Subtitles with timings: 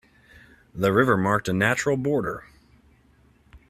[0.73, 2.45] The river marked a natural border.